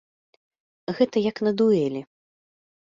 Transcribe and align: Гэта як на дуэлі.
Гэта 1.01 1.25
як 1.29 1.37
на 1.49 1.57
дуэлі. 1.61 2.01